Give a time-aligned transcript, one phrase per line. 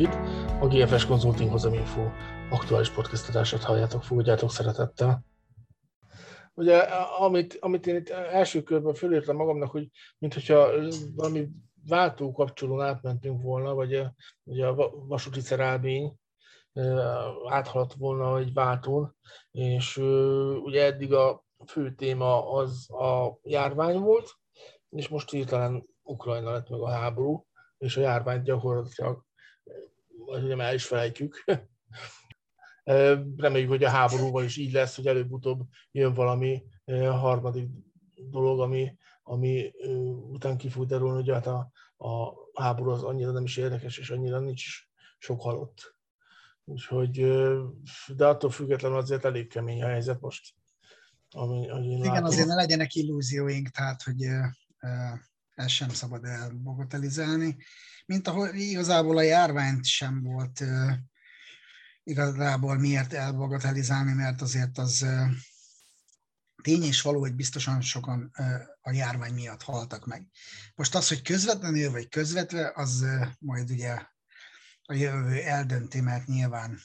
[0.00, 0.60] mindenkit.
[0.60, 2.00] A GFS Consulting Hozaminfo
[2.50, 5.24] aktuális podcast adását halljátok, fogadjátok szeretettel.
[6.54, 6.76] Ugye,
[7.18, 9.88] amit, amit én itt első körben fölírtam magamnak, hogy
[10.18, 10.68] mintha
[11.14, 11.48] valami
[11.86, 14.06] váltó kapcsolón átmentünk volna, vagy
[14.44, 16.14] ugye a vasúti szerelmény
[17.48, 19.16] áthaladt volna egy váltón,
[19.50, 19.96] és
[20.62, 24.30] ugye eddig a fő téma az a járvány volt,
[24.88, 27.46] és most hirtelen Ukrajna lett meg a háború,
[27.78, 29.24] és a járványt gyakorlatilag
[30.24, 31.44] vagy ugye is felejtjük.
[33.36, 36.62] Reméljük, hogy a háborúval is így lesz, hogy előbb-utóbb jön valami
[37.10, 37.68] harmadik
[38.14, 39.72] dolog, ami, ami
[40.30, 44.10] után ki fog derülni, hogy hát a, a háború az annyira nem is érdekes, és
[44.10, 44.64] annyira nincs
[45.18, 45.96] sok halott.
[46.64, 47.20] Úgyhogy,
[48.16, 50.54] de attól függetlenül azért elég kemény a helyzet most.
[51.30, 52.24] Ami, ami Igen, látom.
[52.24, 54.26] azért ne legyenek illúzióink, tehát, hogy
[55.60, 57.56] ezt sem szabad elbogotelizálni,
[58.06, 60.64] mint ahol igazából a járványt sem volt
[62.02, 65.06] igazából miért elbogotelizálni, mert azért az
[66.62, 68.30] tény és való, hogy biztosan sokan
[68.80, 70.26] a járvány miatt haltak meg.
[70.74, 73.06] Most az, hogy közvetlenül vagy közvetve, az
[73.38, 74.02] majd ugye
[74.82, 76.80] a jövő eldönti, mert nyilván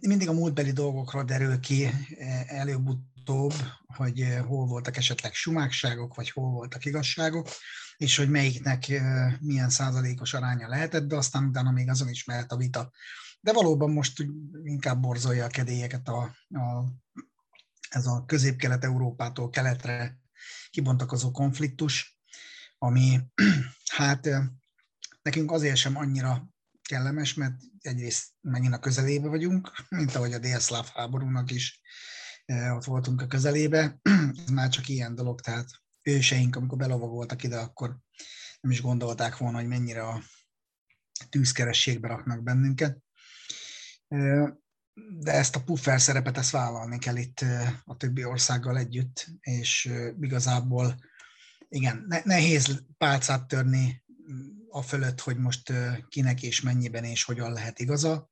[0.00, 1.90] mindig a múltbeli dolgokról derül ki
[3.28, 3.52] előbb-utóbb,
[3.86, 7.48] hogy hol voltak esetleg sumákságok, vagy hol voltak igazságok,
[7.96, 8.86] és hogy melyiknek
[9.40, 12.90] milyen százalékos aránya lehetett, de aztán utána még azon is mehet a vita.
[13.40, 14.24] De valóban most
[14.62, 16.84] inkább borzolja a kedélyeket a, a,
[17.88, 20.18] ez a közép-kelet-európától keletre
[20.70, 22.18] kibontakozó konfliktus,
[22.78, 23.20] ami
[23.96, 24.28] hát
[25.22, 26.48] nekünk azért sem annyira
[26.82, 31.80] kellemes, mert egyrészt megint a közelébe vagyunk, mint ahogy a délszláv háborúnak is
[32.48, 33.98] ott voltunk a közelébe.
[34.44, 35.70] Ez már csak ilyen dolog, tehát
[36.02, 37.96] őseink, amikor belovagoltak ide, akkor
[38.60, 40.22] nem is gondolták volna, hogy mennyire a
[41.28, 42.98] tűzkerességbe raknak bennünket.
[45.18, 47.44] De ezt a puffer szerepet ezt vállalni kell itt
[47.84, 50.94] a többi országgal együtt, és igazából
[51.68, 54.04] igen, nehéz pálcát törni
[54.68, 55.72] a fölött, hogy most
[56.08, 58.30] kinek és mennyiben és hogyan lehet igaza.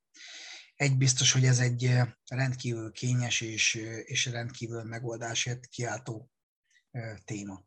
[0.77, 1.91] Egy biztos, hogy ez egy
[2.29, 6.29] rendkívül kényes és, és rendkívül megoldásért kiáltó
[7.25, 7.63] téma.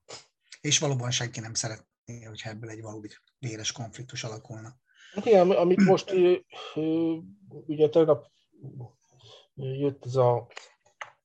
[0.60, 4.76] És valóban senki nem szeretné, hogyha ebből egy valódi véres konfliktus alakulna.
[5.14, 6.12] Hát igen, amit most
[7.66, 8.26] ugye tegnap
[9.54, 10.48] jött ez a,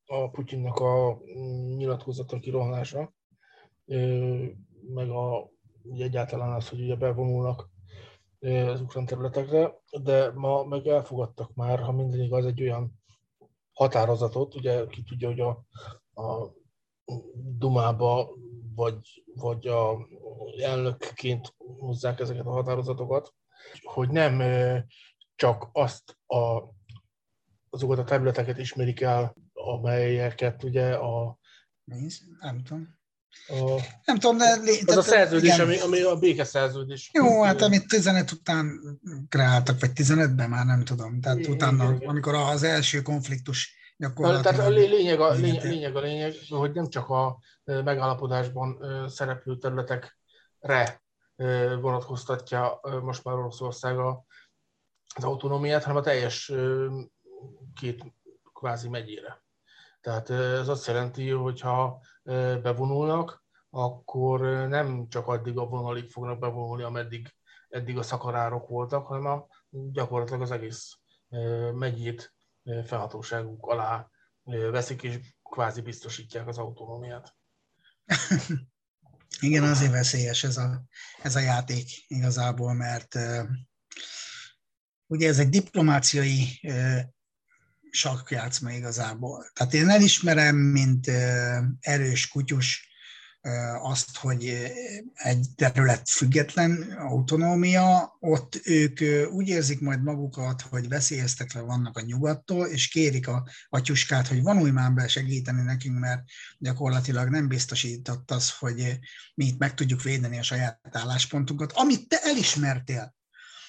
[0.05, 1.19] a Putyinnak a
[1.75, 3.13] nyilatkozata kirohanása,
[4.93, 5.51] meg a,
[5.83, 7.69] ugye egyáltalán az, hogy ugye bevonulnak
[8.45, 13.03] az ukrán területekre, de ma meg elfogadtak már, ha minden igaz, egy olyan
[13.73, 15.49] határozatot, ugye ki tudja, hogy a,
[16.21, 16.53] a
[17.57, 18.29] Dumába,
[18.75, 20.07] vagy, vagy a
[20.61, 23.33] elnökként hozzák ezeket a határozatokat,
[23.83, 24.41] hogy nem
[25.35, 26.61] csak azt a,
[27.69, 31.37] azokat a területeket ismerik el, amelyeket ugye a...
[32.39, 32.97] Nem tudom.
[33.47, 34.55] A, nem tudom, de...
[34.55, 35.65] Lé, az a szerződés, igen.
[35.65, 37.09] ami, ami a békeszerződés.
[37.13, 38.79] Jó, hát amit 15 után
[39.29, 41.21] kreáltak, vagy 15-ben már nem tudom.
[41.21, 42.09] Tehát igen, utána, igen, igen.
[42.09, 44.55] amikor az első konfliktus gyakorlatilag...
[44.55, 48.77] Tehát a lényeg a, lényeg, lényeg a lényeg, hogy nem csak a megállapodásban
[49.09, 51.03] szereplő területekre
[51.81, 53.97] vonatkoztatja most már Oroszország
[55.15, 56.51] az autonómiát, hanem a teljes
[57.79, 58.03] két
[58.53, 59.44] kvázi megyére.
[60.05, 62.01] Tehát ez azt jelenti, hogy ha
[62.61, 67.33] bevonulnak, akkor nem csak addig a vonalig fognak bevonulni, ameddig
[67.69, 70.97] eddig a szakarárok voltak, hanem a, gyakorlatilag az egész
[71.73, 72.33] megyét
[72.85, 74.09] felhatóságuk alá
[74.43, 77.35] veszik, és kvázi biztosítják az autonómiát.
[79.39, 80.83] Igen, azért veszélyes ez a,
[81.21, 83.15] ez a játék igazából, mert
[85.07, 86.59] ugye ez egy diplomáciai
[87.95, 89.51] sakkjátszma igazából.
[89.53, 91.11] Tehát én elismerem, mint
[91.79, 92.93] erős kutyus
[93.81, 94.71] azt, hogy
[95.13, 98.99] egy terület független, autonómia, ott ők
[99.31, 104.71] úgy érzik majd magukat, hogy veszélyeztetve vannak a nyugattól, és kérik a atyuskát, hogy vonulj
[104.71, 106.23] már be segíteni nekünk, mert
[106.57, 108.99] gyakorlatilag nem biztosított az, hogy
[109.35, 113.15] mi itt meg tudjuk védeni a saját álláspontunkat, amit te elismertél.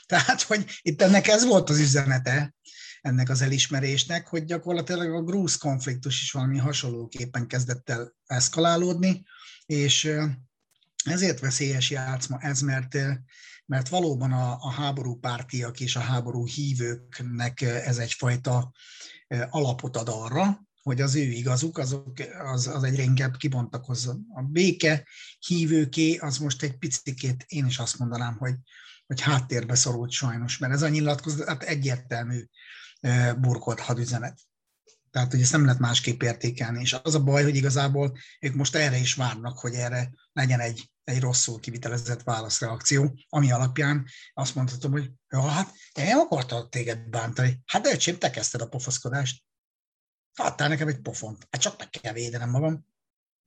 [0.07, 2.55] Tehát, hogy itt ennek ez volt az üzenete,
[3.07, 9.25] ennek az elismerésnek, hogy gyakorlatilag a grúz konfliktus is valami hasonlóképpen kezdett el eszkalálódni,
[9.67, 10.11] és
[11.05, 12.97] ezért veszélyes játszma ez, mert,
[13.67, 18.73] mert valóban a, a háború pártiak és a háború hívőknek ez egyfajta
[19.51, 22.13] alapot ad arra, hogy az ő igazuk, azok,
[22.53, 24.27] az, az egyre inkább kibontakozzon.
[24.35, 25.07] A béke
[25.39, 28.55] hívőké az most egy picit, én is azt mondanám, hogy
[29.07, 32.45] vagy háttérbe szorult sajnos, mert ez a nyilatkozat hát egyértelmű
[33.39, 34.39] burkolt hadüzenet.
[35.11, 36.81] Tehát, hogy ezt nem lehet másképp értékelni.
[36.81, 40.91] És az a baj, hogy igazából ők most erre is várnak, hogy erre legyen egy,
[41.05, 47.09] egy rosszul kivitelezett válaszreakció, ami alapján azt mondhatom, hogy ja, hát én nem akartam téged
[47.09, 47.61] bántani.
[47.67, 49.43] Hát de öcsém, te kezdted a pofaszkodást.
[50.35, 51.47] Adtál nekem egy pofont.
[51.51, 52.87] Hát csak meg kell védenem magam.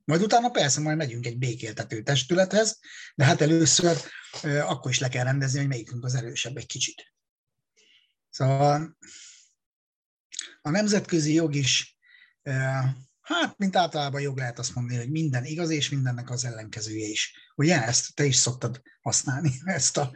[0.04, 2.78] Majd utána persze majd megyünk egy békéltető testülethez,
[3.14, 3.96] de hát először
[4.42, 7.14] akkor is le kell rendezni, hogy melyikünk az erősebb egy kicsit.
[8.30, 8.96] Szóval
[10.62, 11.98] a nemzetközi jog is,
[13.20, 17.34] hát mint általában jog lehet azt mondani, hogy minden igaz, és mindennek az ellenkezője is.
[17.54, 20.12] Ugye ezt te is szoktad használni, ezt a,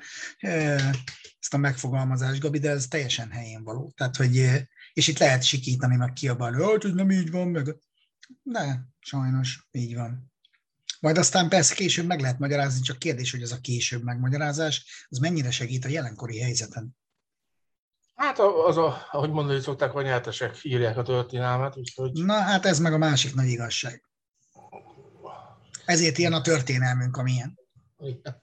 [1.38, 3.92] ezt a megfogalmazást, Gabi, de ez teljesen helyén való.
[3.96, 4.36] Tehát, hogy,
[4.92, 7.76] és itt lehet sikítani, meg kiabálni, hogy nem így van, meg
[8.42, 10.32] de sajnos így van.
[11.00, 15.18] Majd aztán persze később meg lehet magyarázni, csak kérdés, hogy az a később megmagyarázás, az
[15.18, 16.96] mennyire segít a jelenkori helyzeten.
[18.14, 22.12] Hát az, a, ahogy mondani szokták, hogy nyertesek írják a történelmet, úgyhogy...
[22.12, 24.08] Na hát ez meg a másik nagy igazság.
[25.84, 27.58] Ezért ilyen a történelmünk, amilyen.
[27.98, 28.42] Igen,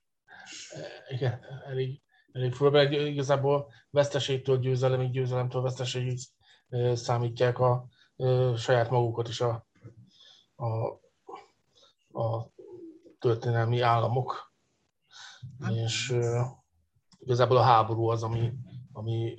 [1.09, 2.01] Igen elég,
[2.31, 6.19] elég fura, igazából veszteségtől győzelemig, győzelemtől veszteségig
[6.93, 9.67] számítják a, a saját magukat is a,
[10.55, 10.67] a,
[12.21, 12.49] a
[13.19, 14.53] történelmi államok.
[15.59, 15.73] Hát.
[15.73, 16.15] És
[17.19, 18.53] igazából a háború az, ami,
[18.91, 19.33] ami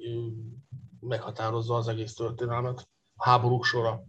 [1.00, 2.88] meghatározza az egész történelmet.
[3.14, 4.04] A háborúk sora.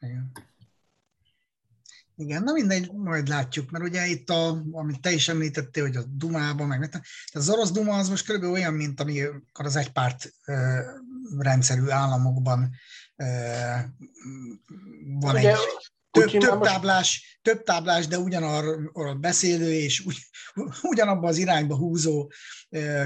[0.00, 0.32] Igen.
[2.18, 6.02] Igen, na mindegy, majd látjuk, mert ugye itt, a, amit te is említettél, hogy a
[6.02, 10.80] Dumában, meg tehát az orosz Duma az most körülbelül olyan, mint amikor az egypárt ö,
[11.38, 12.70] rendszerű államokban
[13.16, 13.24] ö,
[15.06, 15.56] van ugye, egy
[16.16, 20.18] több, több, táblás, több táblás, de ugyanarról beszélő és ugy,
[20.92, 22.30] ugyanabban az irányba húzó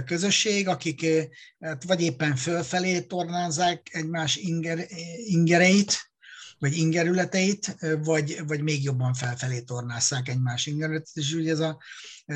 [0.04, 1.06] közösség, akik
[1.60, 4.86] hát vagy éppen fölfelé tornázzák egymás inger,
[5.24, 6.10] ingereit,
[6.58, 11.16] vagy ingerületeit, vagy, vagy még jobban felfelé tornásszák egymás ingerületeit.
[11.26, 11.78] És ugye ez a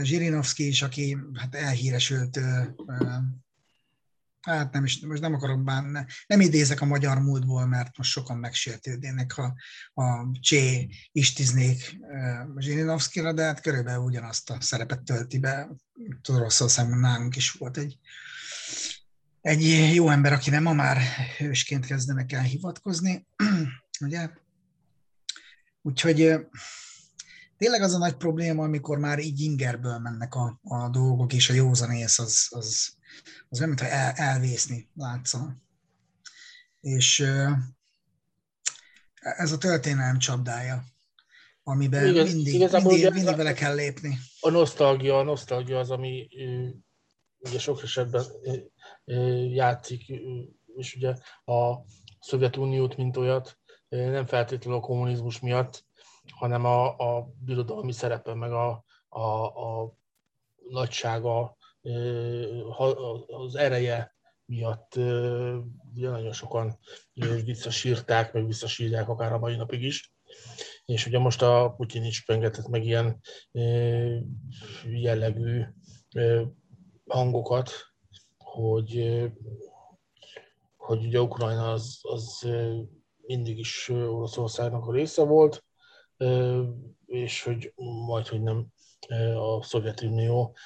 [0.02, 2.40] Zsirinovszki is, aki hát elhíresült
[4.44, 8.36] hát nem is, most nem akarok bánni, nem idézek a magyar múltból, mert most sokan
[8.36, 9.54] megsértődnének, ha
[9.94, 11.98] a Csé istiznék
[12.58, 15.68] Zsirinovszkira, de hát körülbelül ugyanazt a szerepet tölti be.
[16.28, 17.98] Oroszországban nálunk is volt egy,
[19.40, 20.98] egy jó ember, aki nem ma már
[21.38, 23.26] hősként kezdenek el hivatkozni,
[24.04, 24.30] ugye?
[25.82, 26.46] Úgyhogy
[27.64, 31.52] tényleg az a nagy probléma, amikor már így ingerből mennek a, a dolgok, és a
[31.52, 32.94] józanész az, az,
[33.48, 35.56] az olyan, mintha el, elvészni látszana.
[36.80, 37.20] És
[39.20, 40.84] ez a történelem csapdája,
[41.62, 44.18] amiben Igaz, mindig, mindig, mindig bele kell lépni.
[44.40, 46.28] A nosztalgia, a nosztalgia az, ami
[47.38, 48.24] ugye sok esetben
[49.52, 50.02] játszik,
[50.76, 51.14] és ugye
[51.44, 51.84] a
[52.20, 53.58] Szovjetuniót, mint olyat,
[53.88, 55.84] nem feltétlenül a kommunizmus miatt,
[56.32, 59.94] hanem a, a birodalmi szerepe, meg a, a, a
[60.68, 61.56] nagysága,
[63.26, 64.94] az ereje miatt
[65.94, 66.78] ugye nagyon sokan
[67.44, 70.12] visszasírták, meg visszasírják akár a mai napig is.
[70.84, 73.20] És ugye most a Putyin is pengetett meg ilyen
[74.84, 75.64] jellegű
[77.06, 77.70] hangokat,
[78.38, 79.22] hogy,
[80.76, 82.48] hogy ugye Ukrajna az, az
[83.26, 85.64] mindig is Oroszországnak a része volt,
[87.06, 87.72] és hogy
[88.06, 88.66] majd, hogy nem
[89.36, 90.56] a Szovjetunió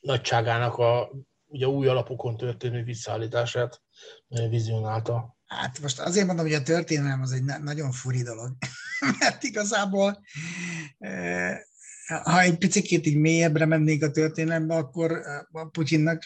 [0.00, 1.10] nagyságának a
[1.46, 3.82] ugye új alapokon történő visszaállítását
[4.28, 5.36] vizionálta.
[5.46, 8.56] Hát most azért mondom, hogy a történelem az egy nagyon furi dolog,
[9.18, 10.22] mert igazából
[12.06, 15.20] ha egy picit így mélyebbre mennék a történelembe, akkor
[15.52, 16.22] a Putyinnak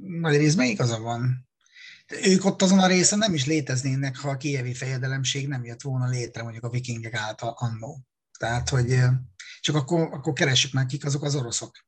[0.00, 1.45] nagy részben igaza van.
[2.06, 6.08] Ők ott azon a részen nem is léteznének, ha a kievi fejedelemség nem jött volna
[6.08, 8.06] létre mondjuk a vikingek által annó.
[8.38, 8.98] Tehát, hogy
[9.60, 11.84] csak akkor, akkor keressük meg, kik azok az oroszok.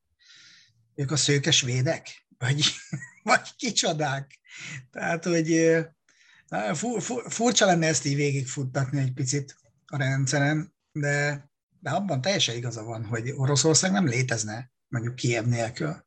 [0.95, 2.27] Ők a szőkes védek?
[2.39, 2.65] Vagy,
[3.23, 4.39] vagy kicsodák?
[4.91, 5.77] Tehát, hogy
[7.29, 9.57] furcsa lenne ezt így végigfuttatni egy picit
[9.87, 11.49] a rendszeren, de,
[11.81, 16.07] de abban teljesen igaza van, hogy Oroszország nem létezne mondjuk Kiev nélkül.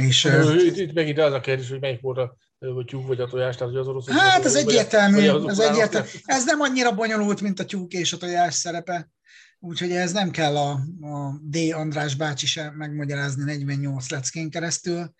[0.00, 0.28] És,
[0.64, 3.56] itt, itt megint az a kérdés, hogy melyik volt a vagy tyúk vagy a tojás,
[3.56, 4.08] tehát hogy az orosz.
[4.08, 6.08] Hát ez egyértelmű, ez egyértelmű.
[6.24, 9.10] Ez nem annyira bonyolult, mint a tyúk és a tojás szerepe.
[9.58, 11.56] Úgyhogy ez nem kell a, a D.
[11.72, 15.14] András bácsi sem megmagyarázni 48 leckén keresztül.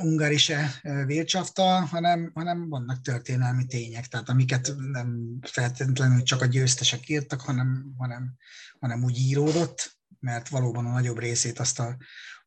[0.00, 7.40] ungarise Wirtschafta, hanem, hanem vannak történelmi tények, tehát amiket nem feltétlenül csak a győztesek írtak,
[7.40, 8.34] hanem, hanem,
[8.78, 11.96] hanem úgy íródott, mert valóban a nagyobb részét azt a,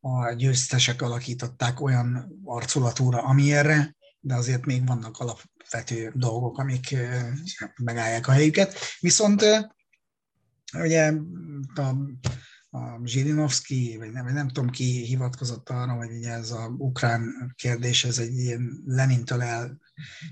[0.00, 6.96] a győztesek alakították olyan arculatúra, amilyenre, de azért még vannak alapvető dolgok, amik
[7.76, 8.74] megállják a helyüket.
[9.00, 9.44] Viszont
[10.72, 11.12] ugye
[11.74, 11.94] a
[12.70, 18.04] a Zsirinovszki, vagy nem, nem tudom ki hivatkozott arra, hogy ugye ez a ukrán kérdés,
[18.04, 19.42] ez egy ilyen Lenintől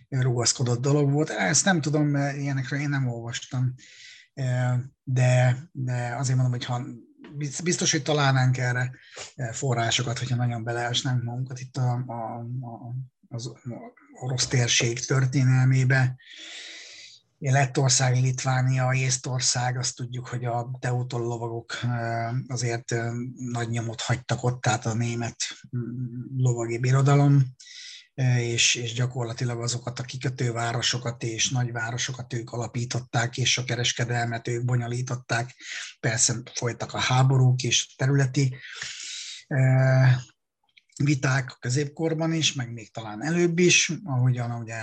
[0.08, 1.30] elrugaszkodott dolog volt.
[1.30, 3.74] Ezt nem tudom, mert ilyenekről én nem olvastam.
[5.04, 6.84] De, de azért mondom, hogy ha
[7.62, 8.90] biztos, hogy találnánk erre
[9.52, 12.94] forrásokat, hogyha nagyon beleesnánk magunkat itt a, a, a,
[13.28, 13.52] az
[14.20, 16.16] orosz térség történelmébe,
[17.40, 21.72] Lettország, Litvánia, Észtország, azt tudjuk, hogy a teutol lovagok
[22.46, 22.94] azért
[23.36, 25.36] nagy nyomot hagytak ott, tehát a német
[26.36, 27.44] lovagi birodalom,
[28.38, 35.54] és, és gyakorlatilag azokat a kikötővárosokat és nagyvárosokat ők alapították, és a kereskedelmet ők bonyolították.
[36.00, 38.56] Persze folytak a háborúk és területi
[41.04, 44.82] viták a középkorban is, meg még talán előbb is, ahogyan ugye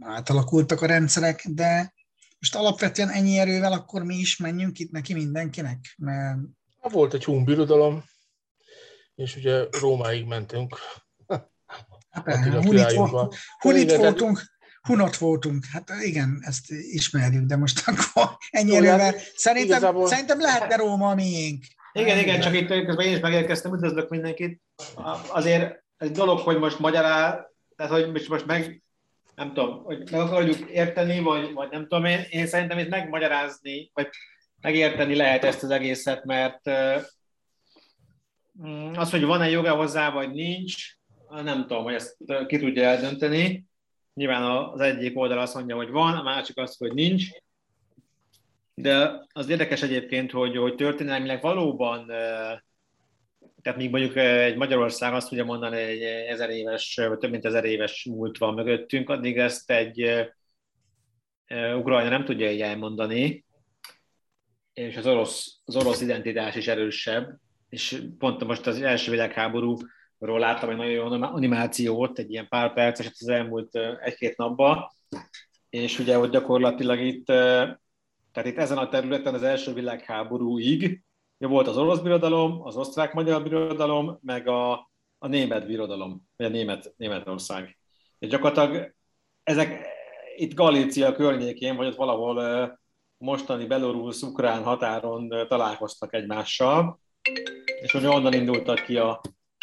[0.00, 1.94] átalakultak a rendszerek, de
[2.38, 6.38] most alapvetően ennyi erővel akkor mi is menjünk itt neki mindenkinek, mert...
[6.80, 8.04] Volt egy hun
[9.14, 10.78] és ugye Rómáig mentünk.
[12.10, 14.42] Hát, hunit, volt, hunit voltunk,
[14.82, 18.98] hunot voltunk, hát igen, ezt ismerjük, de most akkor ennyi erővel.
[18.98, 20.06] Hát szerintem, igazából...
[20.06, 21.64] szerintem lehetne Róma a miénk.
[21.92, 24.62] Igen, igen, csak itt közben én is megérkeztem, üdvözlök mindenkit.
[25.28, 28.82] Azért egy dolog, hogy most magyará, tehát hogy most meg,
[29.34, 33.90] nem tudom, hogy meg akarjuk érteni, vagy, vagy nem tudom, én, én szerintem itt megmagyarázni,
[33.94, 34.08] vagy
[34.60, 36.70] megérteni lehet ezt az egészet, mert
[38.66, 40.98] mm, az, hogy van-e joga hozzá, vagy nincs,
[41.30, 43.64] nem tudom, hogy ezt ki tudja eldönteni.
[44.14, 47.24] Nyilván az egyik oldal azt mondja, hogy van, a másik azt, hogy nincs.
[48.74, 52.06] De az érdekes egyébként, hogy, hogy történelmileg valóban,
[53.62, 57.64] tehát még mondjuk egy Magyarország azt tudja mondani, egy ezer éves, vagy több mint ezer
[57.64, 60.30] éves múlt van mögöttünk, addig ezt egy
[61.76, 63.44] Ukrajna nem tudja így elmondani,
[64.72, 69.10] és az orosz, az orosz identitás is erősebb, és pont most az első
[70.20, 74.90] világháborúról láttam egy nagyon jó animációt, egy ilyen pár perceset az elmúlt egy-két napban,
[75.70, 77.26] és ugye, hogy gyakorlatilag itt
[78.32, 81.02] tehát itt ezen a területen az első világháborúig
[81.38, 84.72] volt az orosz birodalom, az osztrák-magyar birodalom, meg a,
[85.18, 87.78] a német birodalom, vagy a német, Németország.
[88.18, 88.94] És gyakorlatilag
[89.42, 89.86] ezek
[90.36, 92.78] itt Galícia környékén, vagy ott valahol
[93.18, 97.00] mostani belorusz-ukrán határon találkoztak egymással,
[97.80, 99.20] és hogy onnan indultak ki a,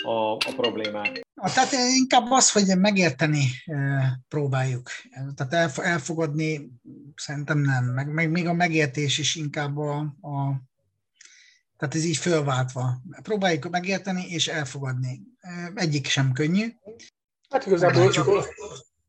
[0.07, 1.27] a, a problémák.
[1.35, 3.45] Tehát inkább az, hogy megérteni
[4.27, 4.89] próbáljuk.
[5.35, 6.71] Tehát elfogadni
[7.15, 7.85] szerintem nem.
[7.85, 10.61] Meg, meg még a megértés is inkább a, a
[11.77, 13.01] tehát ez így fölváltva.
[13.21, 15.21] Próbáljuk megérteni és elfogadni.
[15.73, 16.67] Egyik sem könnyű.
[17.49, 18.53] Hát igazából meglátjuk,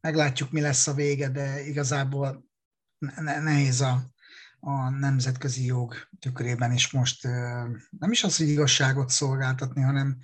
[0.00, 2.44] meglátjuk mi lesz a vége, de igazából
[3.24, 4.02] nehéz a,
[4.60, 7.22] a nemzetközi jog tükrében is most
[7.98, 10.18] nem is az, hogy igazságot szolgáltatni, hanem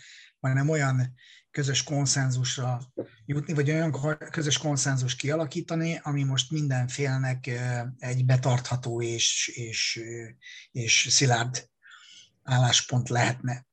[0.48, 1.14] hanem olyan
[1.50, 2.80] közös konszenzusra
[3.26, 7.50] jutni, vagy olyan közös konszenzus kialakítani, ami most mindenfélnek
[7.98, 10.00] egy betartható és, és,
[10.72, 11.68] és szilárd
[12.42, 13.66] álláspont lehetne.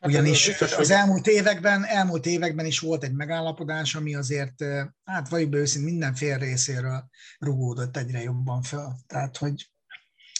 [0.00, 4.64] Hát Ugyanis az elmúlt években, elmúlt években is volt egy megállapodás, ami azért,
[5.04, 8.98] hát vagyok be őszint, minden fél részéről rugódott egyre jobban fel.
[9.06, 9.70] Tehát, hogy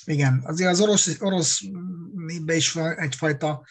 [0.05, 1.61] igen, azért az orosz, orosz
[2.47, 3.65] is egyfajta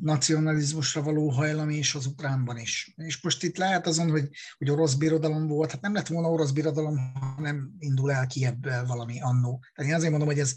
[0.00, 2.92] nacionalizmusra való hajlam és az ukránban is.
[2.96, 6.50] És most itt lehet azon, hogy, hogy orosz birodalom volt, hát nem lett volna orosz
[6.50, 9.64] birodalom, hanem indul el ki ebből valami annó.
[9.74, 10.54] Tehát én azért mondom, hogy ez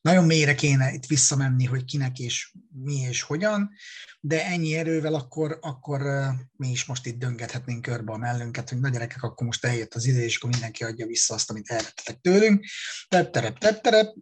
[0.00, 3.70] nagyon mélyre kéne itt visszamenni, hogy kinek és mi és hogyan,
[4.20, 6.02] de ennyi erővel akkor, akkor
[6.56, 10.06] mi is most itt döngethetnénk körbe a mellünket, hogy na gyerekek, akkor most eljött az
[10.06, 12.64] idő, és akkor mindenki adja vissza azt, amit elvettetek tőlünk.
[13.08, 14.14] Tetterep, tetterep.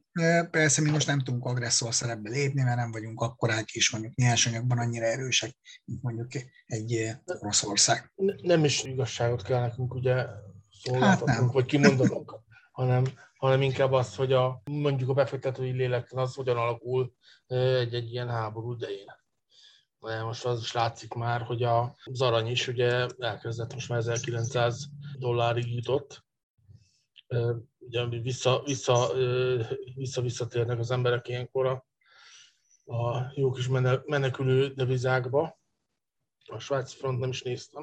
[0.51, 4.79] Persze mi most nem tudunk agresszor szerepbe lépni, mert nem vagyunk akkorák is mondjuk nyersanyagban
[4.79, 6.29] annyira erősek, mint mondjuk
[6.67, 8.13] egy Oroszország.
[8.43, 10.27] Nem is igazságot kell nekünk ugye
[10.83, 12.35] szolgáltatnunk, hát vagy kimondanunk,
[12.73, 13.05] hanem
[13.41, 17.15] hanem inkább az, hogy a, mondjuk a befektetői lélektan az hogyan alakul
[17.47, 19.13] egy, egy ilyen háború idején.
[20.01, 24.89] De most az is látszik már, hogy az arany is ugye elkezdett most már 1900
[25.19, 26.25] dollárig jutott.
[27.79, 29.13] Ugye vissza, vissza,
[29.95, 31.87] vissza, visszatérnek az emberek ilyenkor a,
[32.95, 33.69] a jó kis
[34.07, 35.59] menekülő devizákba.
[36.47, 37.83] a svájci front nem is néztem.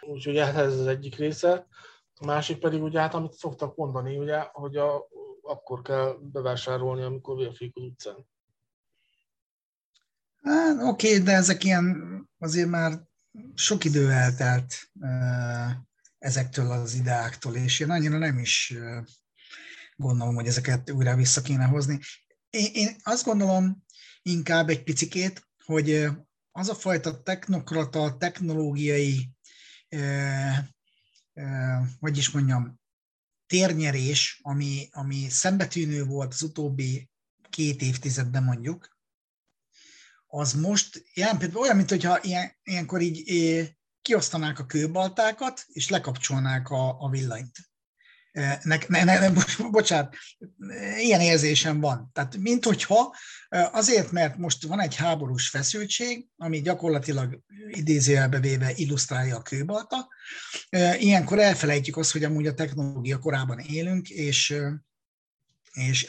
[0.00, 1.66] Úgyhogy hát ez az egyik része.
[2.20, 5.08] A másik pedig ugye hát, amit szoktak mondani, ugye, hogy a,
[5.42, 8.26] akkor kell bevásárolni, amikor vérfék az utcán.
[10.42, 13.00] Hát, oké, de ezek ilyen azért már
[13.54, 14.90] sok idő eltelt
[16.18, 18.74] ezektől az ideáktól, és én annyira nem is
[19.96, 21.98] gondolom, hogy ezeket újra vissza kéne hozni.
[22.50, 23.84] Én, én azt gondolom
[24.22, 26.08] inkább egy picikét, hogy
[26.52, 29.30] az a fajta technokrata, technológiai,
[32.00, 32.80] hogy is mondjam,
[33.46, 37.10] térnyerés, ami, ami szembetűnő volt az utóbbi
[37.50, 38.98] két évtizedben mondjuk,
[40.26, 46.68] az most jelen például olyan, mint hogyha ilyen, ilyenkor így kiosztanák a kőbaltákat, és lekapcsolnák
[46.68, 47.56] a, a villanyt.
[48.62, 49.30] Ne, ne, ne,
[49.70, 50.16] bocsánat,
[50.98, 52.10] ilyen érzésem van.
[52.12, 53.16] Tehát, mint hogyha
[53.72, 60.08] azért, mert most van egy háborús feszültség, ami gyakorlatilag idézőjelbe véve illusztrálja a kőbalta,
[60.98, 64.56] ilyenkor elfelejtjük azt, hogy amúgy a technológia korában élünk, és
[65.74, 66.06] és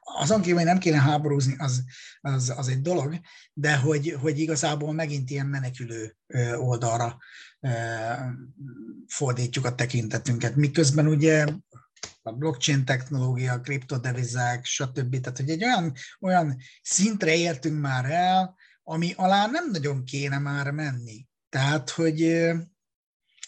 [0.00, 1.84] azon kívül, hogy nem kéne háborúzni, az,
[2.20, 3.20] az, az egy dolog,
[3.52, 6.16] de hogy, hogy igazából megint ilyen menekülő
[6.56, 7.18] oldalra
[9.06, 10.56] fordítjuk a tekintetünket.
[10.56, 11.46] Miközben ugye
[12.22, 15.20] a blockchain technológia, kriptodevizák, stb.
[15.20, 20.70] Tehát, hogy egy olyan, olyan szintre értünk már el, ami alá nem nagyon kéne már
[20.70, 21.26] menni.
[21.48, 22.22] Tehát, hogy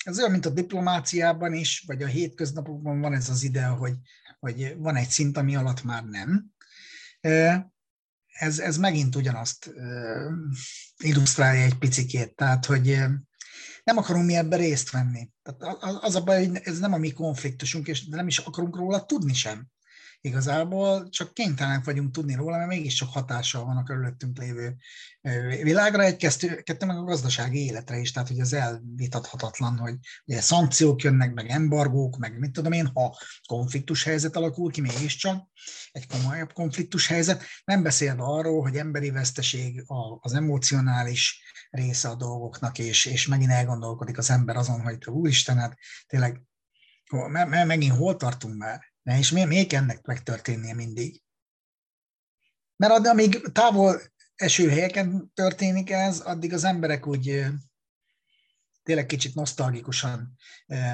[0.05, 3.95] ez olyan, mint a diplomáciában is, vagy a hétköznapokban van ez az idea, hogy
[4.39, 6.53] hogy van egy szint, ami alatt már nem.
[8.27, 9.71] Ez, ez megint ugyanazt
[10.97, 12.99] illusztrálja egy picikét, tehát hogy
[13.89, 15.31] nem akarunk mi ebben részt venni.
[15.43, 19.05] Tehát az a baj, hogy ez nem a mi konfliktusunk, és nem is akarunk róla
[19.05, 19.67] tudni sem
[20.21, 24.77] igazából csak kénytelenek vagyunk tudni róla, mert mégiscsak hatással van a körülöttünk lévő
[25.63, 29.95] világra, egy kettő meg a gazdasági életre is, tehát hogy az elvitathatatlan, hogy
[30.25, 35.49] ugye szankciók jönnek, meg embargók, meg mit tudom én, ha konfliktus helyzet alakul ki mégiscsak,
[35.91, 39.85] egy komolyabb konfliktus helyzet, nem beszélve arról, hogy emberi veszteség
[40.21, 45.77] az emocionális része a dolgoknak, és, és megint elgondolkodik az ember azon, hogy úristen, hát
[46.07, 46.43] tényleg
[47.51, 48.88] megint hol tartunk már?
[49.09, 51.23] Ne, és miért, miért ennek megtörténnie mindig?
[52.77, 54.01] Mert amíg távol
[54.35, 57.45] eső helyeken történik ez, addig az emberek úgy
[58.83, 60.35] tényleg kicsit nosztalgikusan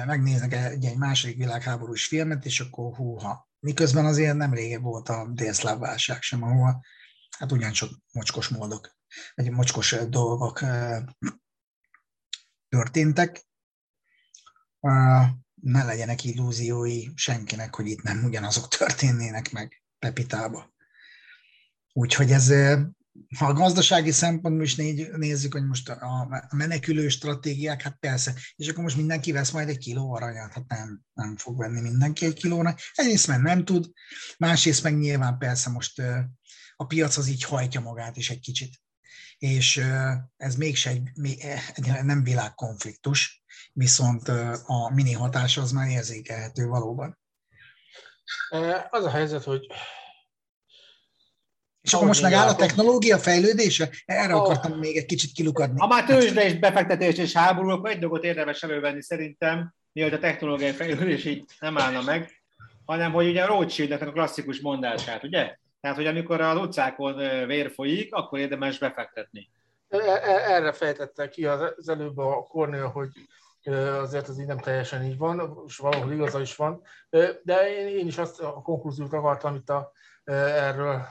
[0.05, 3.49] megnéznek egy, egy második világháborús filmet, és akkor húha.
[3.59, 6.85] Miközben azért nem régen volt a délszláv válság sem, ahol
[7.37, 8.97] hát ugyancsak mocskos módok,
[9.33, 10.59] vagy mocskos dolgok
[12.69, 13.47] történtek
[15.65, 20.73] ne legyenek illúziói senkinek, hogy itt nem ugyanazok történnének meg Pepitába.
[21.93, 22.49] Úgyhogy ez,
[23.37, 24.75] ha a gazdasági szempontból is
[25.15, 29.77] nézzük, hogy most a menekülő stratégiák, hát persze, és akkor most mindenki vesz majd egy
[29.77, 32.75] kiló aranyat, hát nem, nem fog venni mindenki egy kilóra.
[32.93, 33.91] Egyrészt mert nem tud,
[34.37, 36.01] másrészt meg nyilván persze most
[36.75, 38.81] a piac az így hajtja magát is egy kicsit.
[39.37, 39.81] És
[40.37, 44.27] ez mégse egy nem világkonfliktus, viszont
[44.65, 47.19] a mini hatása az már érzékelhető valóban.
[48.89, 49.67] Az a helyzet, hogy
[51.81, 53.89] és akkor most megáll a technológia fejlődése?
[54.05, 54.41] Erre a...
[54.41, 55.79] akartam még egy kicsit kilukadni.
[55.79, 60.19] Ha már tőzsde és befektetés és háború, akkor egy dolgot érdemes elővenni szerintem, mielőtt a
[60.19, 62.43] technológiai fejlődés így nem állna meg,
[62.85, 65.57] hanem hogy ugye a Rothschildnek a klasszikus mondását, ugye?
[65.81, 67.15] Tehát, hogy amikor az utcákon
[67.47, 69.49] vér folyik, akkor érdemes befektetni.
[69.87, 73.09] E, e, erre fejtette ki az előbb a Kornél, hogy
[73.73, 76.81] azért ez így nem teljesen így van, és valahol igaza is van.
[77.43, 79.91] De én, én is azt a konklúziót akartam itt a,
[80.23, 81.07] erről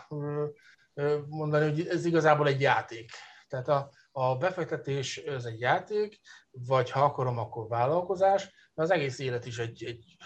[1.28, 3.10] mondani, hogy ez igazából egy játék.
[3.48, 9.18] Tehát a, a befektetés ez egy játék, vagy ha akarom, akkor vállalkozás, de az egész
[9.18, 10.16] élet is egy, egy,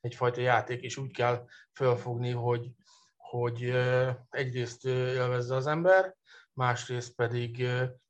[0.00, 2.70] egyfajta játék, és úgy kell felfogni, hogy,
[3.16, 3.74] hogy
[4.30, 6.16] egyrészt élvezze az ember,
[6.52, 7.66] másrészt pedig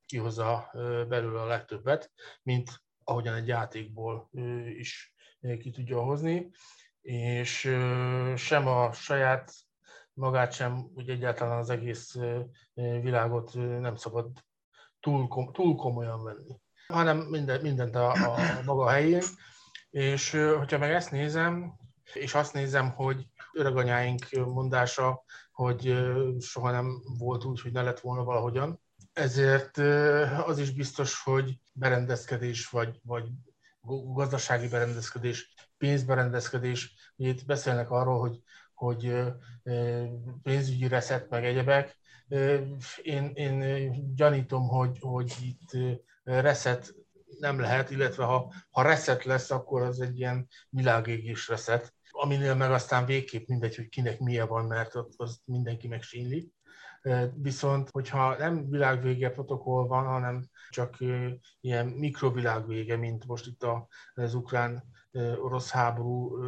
[0.06, 0.70] kihozza
[1.08, 2.70] belőle a legtöbbet, mint
[3.12, 4.30] ahogyan egy játékból
[4.78, 5.14] is
[5.58, 6.50] ki tudja hozni,
[7.00, 7.58] és
[8.36, 9.52] sem a saját
[10.14, 12.16] magát sem, úgy egyáltalán az egész
[12.74, 14.30] világot nem szabad
[15.00, 19.22] túl, kom- túl komolyan venni, hanem minden, mindent a, a maga helyén.
[19.90, 21.74] És hogyha meg ezt nézem,
[22.14, 25.96] és azt nézem, hogy öreganyáink mondása, hogy
[26.40, 28.81] soha nem volt úgy, hogy ne lett volna valahogyan,
[29.12, 29.78] ezért
[30.46, 33.28] az is biztos, hogy berendezkedés, vagy, vagy
[34.14, 38.42] gazdasági berendezkedés, pénzberendezkedés, ugye itt beszélnek arról, hogy,
[38.74, 39.14] hogy
[40.42, 41.96] pénzügyi reszet, meg egyebek.
[43.02, 46.94] Én, én gyanítom, hogy, hogy itt reszet
[47.38, 52.72] nem lehet, illetve ha, ha reszet lesz, akkor az egy ilyen világégés reszet, aminél meg
[52.72, 56.52] aztán végképp mindegy, hogy kinek milyen van, mert az mindenki megsínli.
[57.34, 60.96] Viszont, hogyha nem világvége protokoll van, hanem csak
[61.60, 63.66] ilyen mikrovilágvége, mint most itt
[64.14, 66.44] az ukrán-orosz háború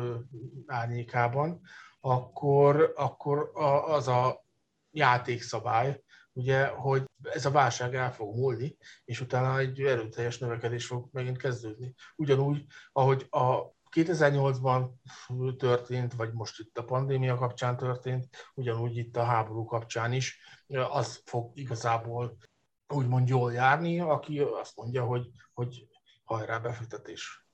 [0.67, 1.61] árnyékában,
[2.01, 3.51] akkor, akkor
[3.87, 4.45] az a
[4.91, 11.09] játékszabály, ugye, hogy ez a válság el fog múlni, és utána egy erőteljes növekedés fog
[11.13, 11.95] megint kezdődni.
[12.17, 14.91] Ugyanúgy, ahogy a 2008-ban
[15.57, 20.39] történt, vagy most itt a pandémia kapcsán történt, ugyanúgy itt a háború kapcsán is,
[20.91, 22.37] az fog igazából
[22.89, 25.89] úgymond jól járni, aki azt mondja, hogy, hogy
[26.25, 27.47] hajrá befektetés.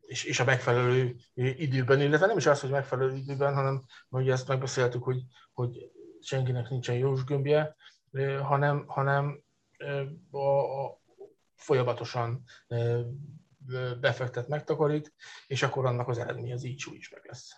[0.00, 4.48] És, és a megfelelő időben, illetve nem is az, hogy megfelelő időben, hanem ugye ezt
[4.48, 7.76] megbeszéltük, hogy, hogy senkinek nincsen jós gömbje,
[8.42, 9.42] hanem, hanem
[10.30, 11.00] a, a
[11.54, 12.42] folyamatosan
[14.00, 15.14] befektet, megtakarít,
[15.46, 17.50] és akkor annak az eredmény az így is meg lesz.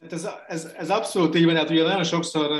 [0.00, 2.50] Hát ez, ez, ez abszolút így van, hát ugye nagyon sokszor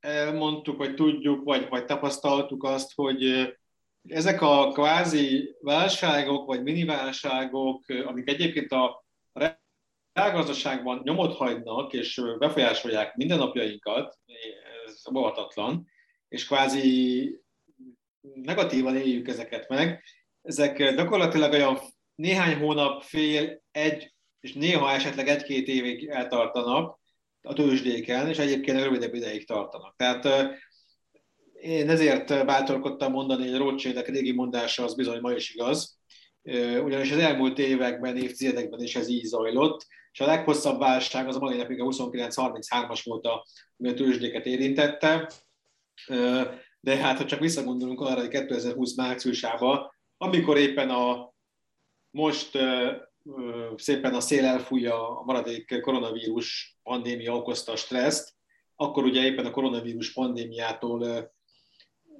[0.00, 3.52] elmondtuk, vagy tudjuk, vagy, vagy tapasztaltuk azt, hogy
[4.08, 9.04] ezek a kvázi válságok, vagy mini válságok, amik egyébként a
[10.12, 14.18] reálgazdaságban nyomot hagynak, és befolyásolják mindennapjainkat,
[14.86, 15.86] ez óvatatlan,
[16.28, 17.40] és kvázi
[18.20, 20.02] negatívan éljük ezeket meg,
[20.42, 21.78] ezek gyakorlatilag olyan
[22.14, 26.98] néhány hónap, fél, egy, és néha esetleg egy-két évig eltartanak
[27.42, 29.96] a tőzsdéken, és egyébként rövidebb ideig tartanak.
[29.96, 30.28] Tehát
[31.52, 35.98] én ezért bátorkodtam mondani, hogy a Rothschildek régi mondása az bizony ma is igaz,
[36.82, 41.38] ugyanis az elmúlt években, évtizedekben is ez így zajlott, és a leghosszabb válság az a
[41.38, 43.26] mai napig a 29-33-as volt,
[43.76, 45.32] ami a tőzsdéket érintette,
[46.80, 51.32] de hát ha csak visszagondolunk arra, hogy 2020 márciusában amikor éppen a
[52.10, 52.58] most
[53.76, 58.36] szépen a szél elfújja a maradék koronavírus pandémia okozta a stresszt,
[58.76, 61.30] akkor ugye éppen a koronavírus pandémiától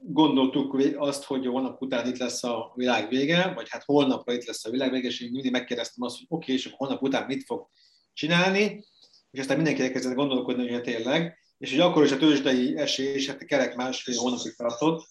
[0.02, 4.64] gondoltuk azt, hogy holnap után itt lesz a világ vége, vagy hát holnapra itt lesz
[4.64, 7.44] a világ vége, és én mindig megkérdeztem azt, hogy oké, okay, és holnap után mit
[7.44, 7.68] fog
[8.12, 8.84] csinálni,
[9.30, 13.44] és aztán mindenki elkezdett gondolkodni, hogy tényleg, és hogy akkor is a tőzsdei esés, hát
[13.44, 15.06] kerek másfél hónapig tartott,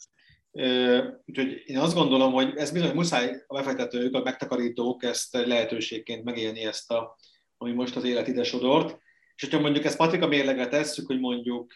[1.26, 6.66] Úgyhogy én azt gondolom, hogy ez bizony muszáj a befektetők, a megtakarítók ezt lehetőségként megélni
[6.66, 7.18] ezt, a,
[7.58, 9.00] ami most az élet ide sodort.
[9.36, 11.72] És hogyha mondjuk ezt patika mérlegre tesszük, hogy mondjuk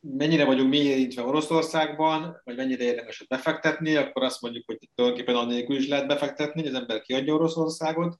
[0.00, 5.76] mennyire vagyunk mi érintve Oroszországban, vagy mennyire érdemes befektetni, akkor azt mondjuk, hogy tulajdonképpen annélkül
[5.76, 8.18] is lehet befektetni, hogy az ember kiadja Oroszországot,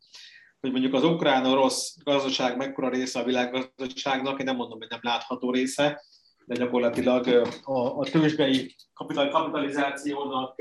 [0.61, 5.51] hogy mondjuk az ukrán-orosz gazdaság mekkora része a világgazdaságnak, én nem mondom, hogy nem látható
[5.51, 6.05] része,
[6.47, 7.27] de gyakorlatilag
[7.65, 10.55] a, a tőzsdei kapital, kapitalizációnak,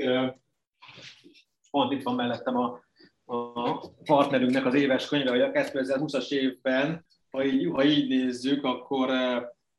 [1.70, 2.80] pont itt van mellettem a,
[3.24, 9.10] a partnerünknek az éves könyve, hogy a 2020-as évben, ha így, ha így nézzük, akkor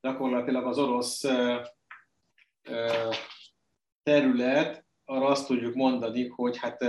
[0.02, 1.24] gyakorlatilag az orosz
[4.04, 6.82] terület, arra azt tudjuk mondani, hogy hát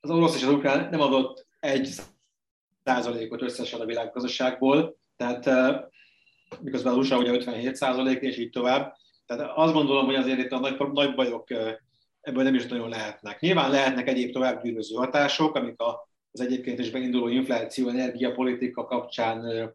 [0.00, 1.88] az orosz és az ukrán nem adott egy
[2.84, 5.46] százalékot összesen a világgazdaságból, tehát
[6.60, 8.94] miközben az USA ugye 57 százalék, és így tovább.
[9.26, 11.50] Tehát azt gondolom, hogy azért itt a nagy, nagy bajok
[12.20, 13.40] ebből nem is nagyon lehetnek.
[13.40, 15.74] Nyilván lehetnek egyéb továbbgyűröző hatások, amik
[16.30, 19.70] az egyébként is beinduló infláció, energiapolitika kapcsán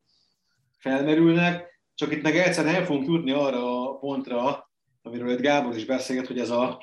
[0.78, 4.70] felmerülnek, csak itt meg egyszerűen el fogunk jutni arra a pontra,
[5.02, 6.78] amiről itt Gábor is beszélt, hogy ez a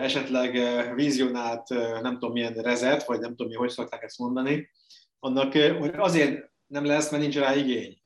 [0.00, 0.58] esetleg
[0.94, 1.68] vizionált,
[2.02, 4.70] nem tudom milyen rezet, vagy nem tudom mi, hogy szokták ezt mondani,
[5.18, 7.99] annak hogy azért nem lesz, mert nincs rá igény.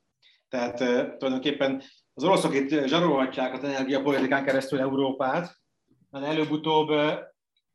[0.55, 0.77] Tehát
[1.19, 1.83] tulajdonképpen
[2.15, 5.57] az oroszok itt zsarolhatják az energiapolitikán keresztül Európát,
[6.11, 6.89] mert előbb-utóbb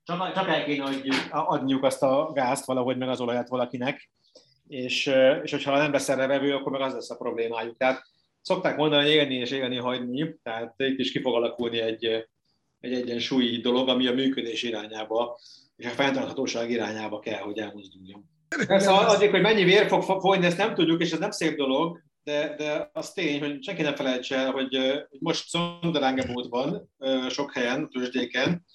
[0.04, 0.86] csak, csak el kéne
[1.30, 4.10] adniuk azt a gázt valahogy, meg az olajat valakinek,
[4.68, 5.12] és,
[5.44, 7.78] és hogyha nem lesz erre vevő, akkor meg az lesz a problémájuk.
[7.78, 8.02] Tehát
[8.42, 12.06] szokták mondani, hogy élni és élni hagyni, tehát itt is ki fog alakulni egy,
[12.80, 15.39] egy egyensúlyi dolog, ami a működés irányába
[15.76, 18.30] és a fenntarthatóság irányába kell, hogy elmozduljon.
[18.68, 22.08] Persze azért, hogy mennyi vér fog folyni, ezt nem tudjuk, és ez nem szép dolog,
[22.24, 24.76] de, de az tény, hogy senki nem felejtse el, hogy,
[25.10, 26.90] hogy most Szonderángebót van
[27.30, 28.66] sok helyen, tőzsdéken,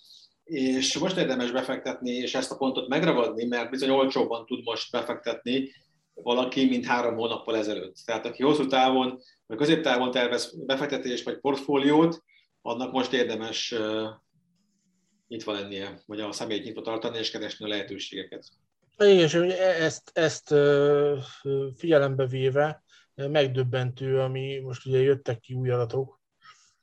[0.45, 5.73] és most érdemes befektetni, és ezt a pontot megragadni, mert bizony olcsóbban tud most befektetni
[6.15, 7.97] valaki, mint három hónappal ezelőtt.
[8.05, 12.23] Tehát aki hosszú távon, vagy középtávon tervez befektetés vagy portfóliót,
[12.63, 13.75] annak most érdemes
[15.29, 18.45] nyitva lennie, vagy a személyt nyitva tartani és keresni a lehetőségeket.
[18.99, 20.55] Igen, és ezt, ezt
[21.77, 22.84] figyelembe véve
[23.15, 26.23] megdöbbentő, ami most ugye jöttek ki új adatok,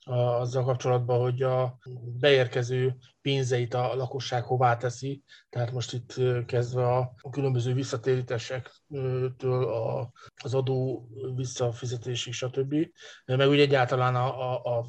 [0.06, 1.78] azzal kapcsolatban, hogy a
[2.20, 5.24] beérkező pénzeit a lakosság hová teszi.
[5.50, 6.14] Tehát most itt
[6.46, 9.34] kezdve a különböző visszatérítésektől
[10.44, 12.76] az adó visszafizetésig, stb.
[13.26, 14.86] Meg úgy egyáltalán a, a, a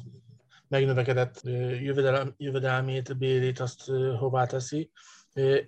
[0.67, 1.41] megnövekedett
[1.81, 3.85] jövedelem, jövedelmét, bérét azt
[4.17, 4.91] hová teszi.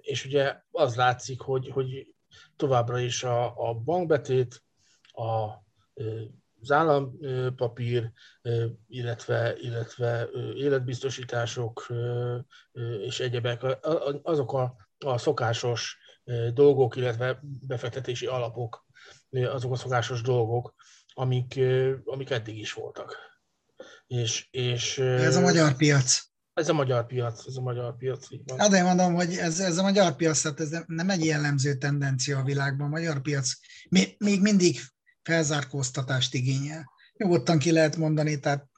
[0.02, 2.08] És ugye az látszik, hogy, hogy
[2.56, 4.64] továbbra is a, a bankbetét,
[5.02, 5.64] a
[6.62, 8.12] az állampapír,
[8.88, 11.88] illetve, illetve életbiztosítások
[13.06, 13.62] és egyebek,
[14.24, 15.98] azok a, a szokásos
[16.54, 18.86] dolgok, illetve befektetési alapok,
[19.30, 20.74] azok a szokásos dolgok,
[21.14, 21.60] amik,
[22.06, 23.18] amik eddig is voltak.
[24.08, 26.34] És, és, ez a magyar piac.
[26.54, 28.32] Ez a magyar piac, ez a magyar piac.
[28.32, 28.60] Így van.
[28.60, 32.38] Hát én mondom, hogy ez, ez a magyar piac, tehát ez nem egy jellemző tendencia
[32.38, 32.88] a világban.
[32.88, 33.52] A magyar piac
[33.90, 34.80] még, még mindig
[35.26, 36.92] felzárkóztatást igényel.
[37.18, 38.70] Nyugodtan ki lehet mondani, tehát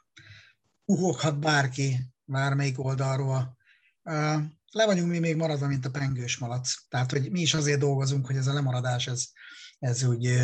[0.86, 3.57] uhoghat bárki, bármelyik oldalról.
[4.71, 6.73] Le vagyunk mi még maradva, mint a pengős malac.
[6.89, 9.25] Tehát, hogy mi is azért dolgozunk, hogy ez a lemaradás, ez,
[9.79, 10.41] ez úgy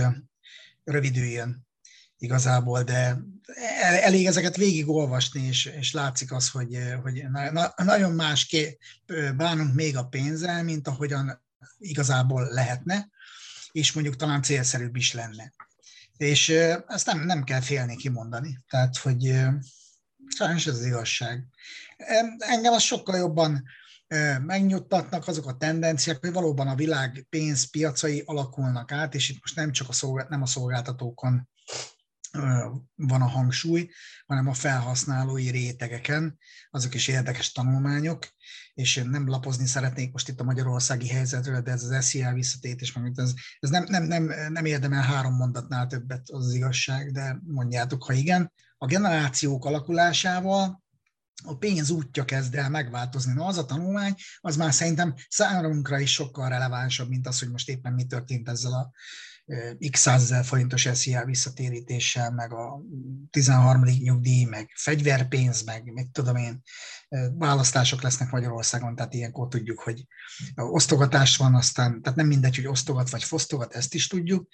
[0.83, 1.67] rövidüljön
[2.17, 3.17] igazából, de
[4.01, 8.55] elég ezeket végigolvasni, és, és látszik az, hogy, hogy na, nagyon más
[9.35, 11.43] bánunk még a pénzzel, mint ahogyan
[11.77, 13.09] igazából lehetne,
[13.71, 15.53] és mondjuk talán célszerűbb is lenne.
[16.17, 16.49] És
[16.87, 18.57] ezt nem, nem kell félni kimondani.
[18.69, 19.39] Tehát, hogy
[20.27, 21.47] sajnos ez az igazság.
[22.37, 23.63] Engem az sokkal jobban
[24.41, 29.71] megnyugtatnak azok a tendenciák, hogy valóban a világ pénzpiacai alakulnak át, és itt most nem
[29.71, 31.49] csak a, szolgál, nem a szolgáltatókon
[32.95, 33.89] van a hangsúly,
[34.25, 36.37] hanem a felhasználói rétegeken,
[36.69, 38.27] azok is érdekes tanulmányok,
[38.73, 42.93] és én nem lapozni szeretnék most itt a magyarországi helyzetről, de ez az SZIA visszatétés,
[42.93, 47.39] meg ez, ez nem, nem, nem, nem érdemel három mondatnál többet, az, az igazság, de
[47.43, 48.51] mondjátok, ha igen.
[48.77, 50.83] A generációk alakulásával
[51.45, 53.33] a pénz útja kezd el megváltozni.
[53.33, 57.69] Na az a tanulmány, az már szerintem számunkra is sokkal relevánsabb, mint az, hogy most
[57.69, 58.91] éppen mi történt ezzel a
[59.89, 62.81] x százezer forintos SZIA visszatérítéssel, meg a
[63.29, 63.83] 13.
[63.83, 66.61] nyugdíj, meg fegyverpénz, meg mit tudom én,
[67.37, 70.05] választások lesznek Magyarországon, tehát ilyenkor tudjuk, hogy
[70.55, 74.47] osztogatás van, aztán, tehát nem mindegy, hogy osztogat vagy fosztogat, ezt is tudjuk.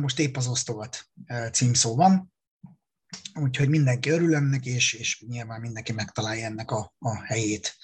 [0.00, 1.06] Most épp az osztogat
[1.52, 2.33] címszó van,
[3.34, 7.76] Úgyhogy mindenki örül ennek, és, és nyilván mindenki megtalálja ennek a, a helyét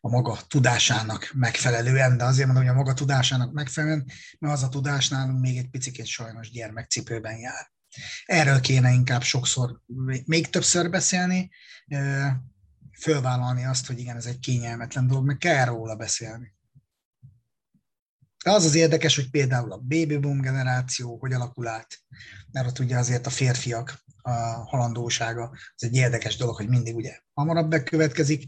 [0.00, 4.68] a maga tudásának megfelelően, de azért mondom, hogy a maga tudásának megfelelően, mert az a
[4.68, 7.70] tudás nálunk még egy picit sajnos gyermekcipőben jár.
[8.24, 9.80] Erről kéne inkább sokszor,
[10.24, 11.50] még többször beszélni,
[13.00, 16.51] fölvállalni azt, hogy igen, ez egy kényelmetlen dolog, meg kell róla beszélni.
[18.44, 21.98] Az az érdekes, hogy például a baby boom generáció hogy alakul át,
[22.50, 24.30] mert ott ugye azért a férfiak a
[24.66, 28.44] halandósága, az egy érdekes dolog, hogy mindig ugye hamarabb bekövetkezik,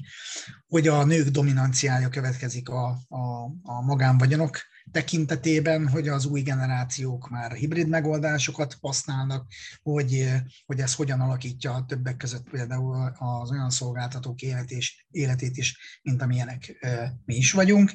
[0.66, 4.58] hogy a nők dominanciája következik a, a, a magánvagyonok
[4.90, 9.46] tekintetében, hogy az új generációk már hibrid megoldásokat használnak,
[9.82, 10.32] hogy,
[10.66, 16.86] hogy ez hogyan alakítja többek között például az olyan szolgáltatók életés, életét is, mint amilyenek
[17.24, 17.92] mi is vagyunk.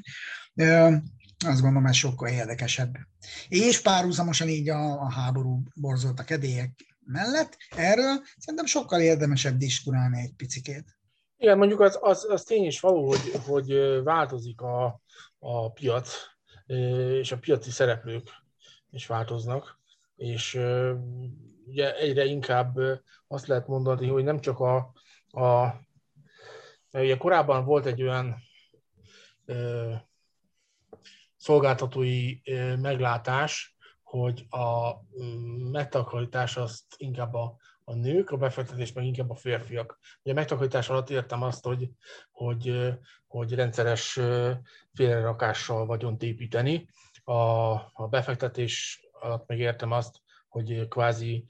[1.45, 2.95] Azt gondolom, ez sokkal érdekesebb.
[3.47, 10.19] És párhuzamosan így a, a háború borzolt a kedélyek mellett, erről szerintem sokkal érdemesebb diskurálni
[10.19, 10.97] egy picikét.
[11.37, 13.73] Igen, mondjuk az, az, az tény is való, hogy, hogy
[14.03, 15.01] változik a,
[15.39, 16.13] a piac,
[17.19, 18.29] és a piaci szereplők
[18.91, 19.79] is változnak,
[20.15, 20.59] és
[21.65, 22.77] ugye egyre inkább
[23.27, 24.75] azt lehet mondani, hogy nem csak a,
[25.41, 25.73] a
[26.91, 28.35] ugye korábban volt egy olyan
[31.39, 32.35] szolgáltatói
[32.81, 39.35] meglátás, hogy a mm, megtakarítás azt inkább a, a nők, a befektetés meg inkább a
[39.35, 39.99] férfiak.
[40.23, 41.89] Ugye a megtakarítás alatt értem azt, hogy,
[42.31, 42.93] hogy,
[43.27, 44.19] hogy rendszeres
[44.93, 46.89] félrerakással vagyont építeni.
[47.23, 51.45] A, a befektetés alatt meg értem azt, hogy kvázi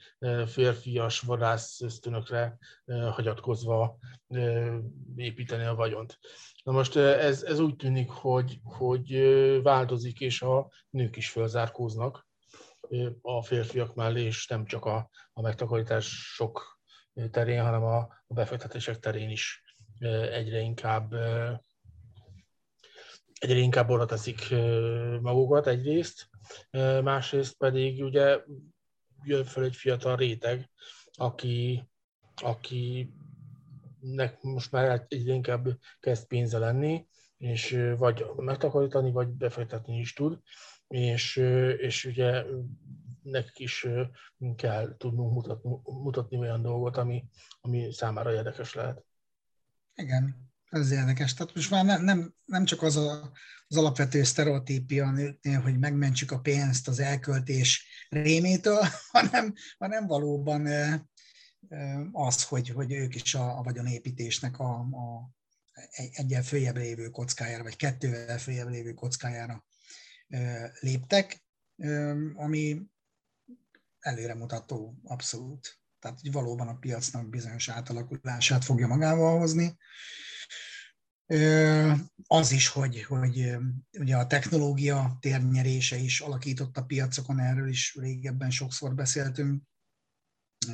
[0.46, 3.98] férfias vadász ösztönökre hagyatkozva
[5.16, 6.18] építeni a vagyont.
[6.62, 9.12] Na most ez, ez úgy tűnik, hogy, hogy
[9.62, 12.28] változik, és a nők is felzárkóznak
[13.22, 16.80] a férfiak mellé, és nem csak a, a megtakarítások
[17.30, 19.62] terén, hanem a, a befektetések terén is
[20.30, 21.14] egyre inkább
[23.40, 24.50] egyre inkább oda teszik
[25.20, 26.28] magukat egyrészt,
[27.02, 28.38] másrészt pedig ugye
[29.24, 30.70] jön fel egy fiatal réteg,
[31.12, 31.88] aki,
[32.34, 33.12] akinek
[34.40, 35.68] most már egyre inkább
[36.00, 37.06] kezd pénze lenni,
[37.36, 40.38] és vagy megtakarítani, vagy befektetni is tud,
[40.88, 41.36] és,
[41.76, 42.44] és ugye
[43.22, 43.86] nekik is
[44.56, 47.24] kell tudnunk mutatni, mutatni olyan dolgot, ami,
[47.60, 49.04] ami számára érdekes lehet.
[49.94, 51.34] Igen, ez érdekes.
[51.34, 53.32] Tehát most már nem, nem, nem csak az a,
[53.66, 55.12] az alapvető sztereotípia
[55.62, 60.66] hogy megmentsük a pénzt az elköltés rémétől, hanem, hanem valóban
[62.12, 65.30] az, hogy, hogy ők is a, a vagyonépítésnek a, a
[66.12, 69.64] egyen följebb lévő kockájára, vagy kettővel följebb lévő kockájára
[70.80, 71.44] léptek,
[72.34, 72.82] ami
[73.98, 75.78] előremutató abszolút.
[75.98, 79.76] Tehát hogy valóban a piacnak bizonyos átalakulását fogja magával hozni.
[82.26, 83.56] Az is, hogy, hogy
[83.98, 89.62] ugye a technológia térnyerése is alakított a piacokon, erről is régebben sokszor beszéltünk,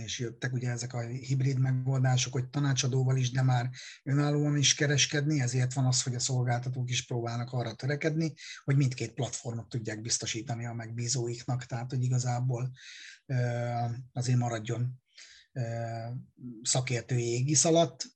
[0.04, 3.70] és jöttek ugye ezek a hibrid megoldások, hogy tanácsadóval is, de már
[4.02, 9.14] önállóan is kereskedni, ezért van az, hogy a szolgáltatók is próbálnak arra törekedni, hogy mindkét
[9.14, 12.70] platformot tudják biztosítani a megbízóiknak, tehát hogy igazából
[14.12, 15.02] azért maradjon
[16.62, 18.15] szakértői égisz alatt,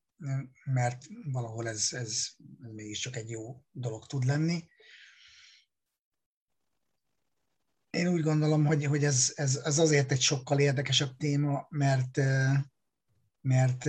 [0.64, 2.28] mert valahol ez, ez,
[2.60, 4.68] ez mégiscsak egy jó dolog tud lenni.
[7.90, 12.20] Én úgy gondolom, hogy, hogy ez, ez, ez azért egy sokkal érdekesebb téma, mert,
[13.40, 13.88] mert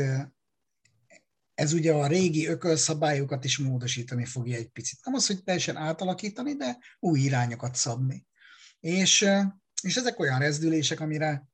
[1.54, 5.00] ez ugye a régi ökölszabályokat is módosítani fogja egy picit.
[5.06, 8.26] Nem az, hogy teljesen átalakítani, de új irányokat szabni.
[8.80, 9.26] És,
[9.82, 11.50] és ezek olyan rezdülések, amire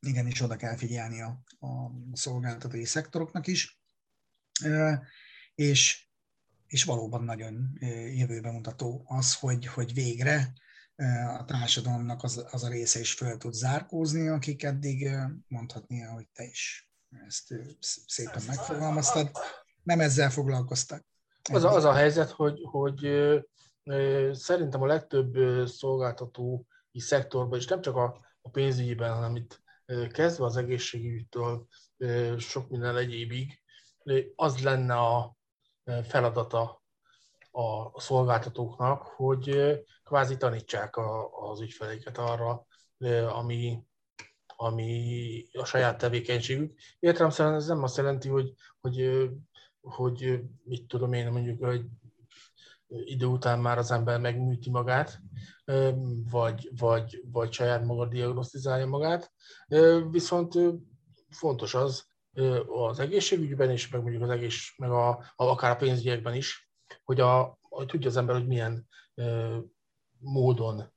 [0.00, 3.75] igenis oda kell figyelni a, a szolgáltatói szektoroknak is,
[5.54, 6.06] és,
[6.66, 7.78] és valóban nagyon
[8.14, 10.52] jövőbe mutató az, hogy, hogy végre
[11.38, 15.08] a társadalomnak az, az a része is föl tud zárkózni, akik eddig
[15.48, 16.90] mondhatni, hogy te is
[17.26, 17.54] ezt
[18.06, 19.30] szépen megfogalmaztad,
[19.82, 21.04] nem ezzel foglalkoztak.
[21.52, 23.08] Az a, az a helyzet, hogy, hogy
[24.32, 25.34] szerintem a legtöbb
[25.66, 26.60] szolgáltatói
[27.00, 29.62] szektorban, és nem csak a, a pénzügyiben, hanem itt
[30.12, 31.66] kezdve az egészségügytől
[32.38, 33.60] sok minden egyébig,
[34.34, 35.36] az lenne a
[36.02, 36.82] feladata
[37.50, 40.96] a szolgáltatóknak, hogy kvázi tanítsák
[41.50, 42.66] az ügyfeleiket arra,
[43.28, 43.82] ami,
[44.46, 46.78] ami a saját tevékenységük.
[46.98, 49.28] Értelemszerűen ez nem azt jelenti, hogy, hogy,
[49.80, 51.84] hogy mit tudom én, mondjuk, hogy
[52.88, 55.20] idő után már az ember megműti magát,
[56.30, 59.32] vagy, vagy, vagy saját maga diagnosztizálja magát,
[60.10, 60.54] viszont
[61.28, 62.06] fontos az
[62.66, 66.70] az egészségügyben is, meg mondjuk az egész, meg a, a, akár a pénzügyekben is,
[67.04, 68.88] hogy, a, hogy tudja az ember, hogy milyen
[70.18, 70.92] módon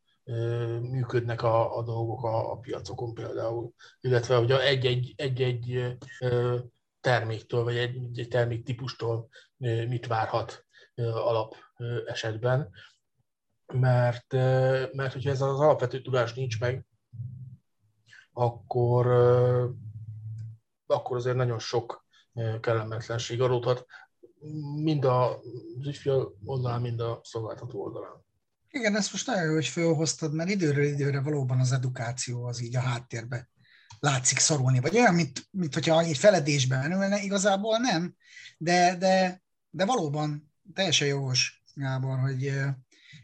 [0.82, 5.98] működnek a, a dolgok a, a piacokon például, illetve hogy egy-egy, egy-egy
[7.02, 9.30] terméktől, vagy egy, egy terméktípustól
[9.88, 11.56] mit várhat alap
[12.06, 12.70] esetben,
[13.74, 14.34] mert,
[14.94, 16.86] mert hogyha ez az alapvető tudás nincs meg,
[18.34, 19.06] akkor,
[20.96, 22.06] akkor azért nagyon sok
[22.62, 23.86] kellemetlenség adódhat,
[24.76, 25.36] mind az
[25.86, 28.26] ügyfél oldalán, mind a szolgáltató oldalán.
[28.70, 32.76] Igen, ezt most nagyon jó, hogy felhoztad, mert időről időre valóban az edukáció az így
[32.76, 33.50] a háttérbe
[34.00, 38.16] látszik szorulni, vagy olyan, mint, mint hogyha egy feledésben ülne, igazából nem,
[38.58, 42.54] de, de, de valóban teljesen jogos, Gábor, hogy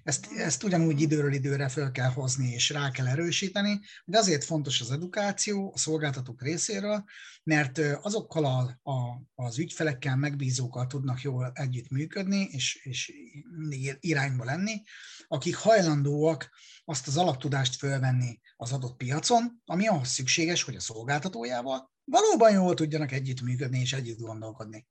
[0.05, 4.81] ezt, ezt ugyanúgy időről időre fel kell hozni és rá kell erősíteni, de azért fontos
[4.81, 7.03] az edukáció a szolgáltatók részéről,
[7.43, 13.13] mert azokkal a, a, az ügyfelekkel, megbízókkal tudnak jól együttműködni, és, és
[13.57, 14.83] mindig irányba lenni,
[15.27, 16.49] akik hajlandóak
[16.85, 22.73] azt az alaptudást fölvenni az adott piacon, ami ahhoz szükséges, hogy a szolgáltatójával valóban jól
[22.73, 24.87] tudjanak együttműködni és együtt gondolkodni.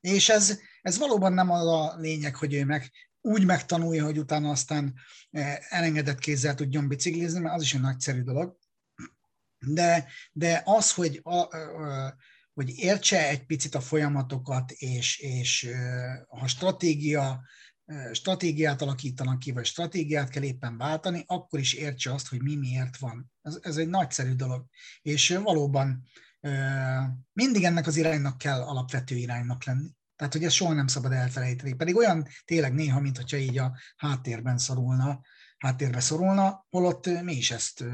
[0.00, 2.90] És ez, ez valóban nem az a lényeg, hogy ő meg
[3.26, 4.94] úgy megtanulja, hogy utána aztán
[5.30, 8.56] eh, elengedett kézzel tudjon biciklizni, mert az is egy nagyszerű dolog.
[9.58, 12.16] De, de az, hogy, a, a,
[12.52, 15.70] hogy értse egy picit a folyamatokat, és, és
[16.28, 17.42] ha stratégia,
[18.12, 22.96] stratégiát alakítanak ki, vagy stratégiát kell éppen váltani, akkor is értse azt, hogy mi miért
[22.96, 23.32] van.
[23.42, 24.66] Ez, ez egy nagyszerű dolog.
[25.02, 26.08] És valóban
[27.32, 29.90] mindig ennek az iránynak kell alapvető iránynak lenni.
[30.16, 31.74] Tehát, hogy ezt soha nem szabad elfelejteni.
[31.74, 35.20] Pedig olyan tényleg néha, mint hogyha így a háttérben szorulna,
[35.58, 37.84] háttérbe szorulna, holott mi is ezt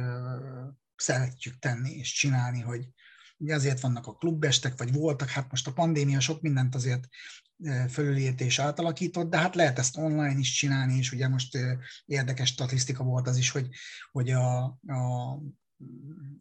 [0.96, 2.88] szeretjük tenni és csinálni, hogy
[3.38, 7.08] ugye azért vannak a klubestek, vagy voltak, hát most a pandémia sok mindent azért
[7.90, 11.58] fölülírt és átalakított, de hát lehet ezt online is csinálni, és ugye most
[12.06, 13.68] érdekes statisztika volt az is, hogy,
[14.12, 15.38] hogy a, a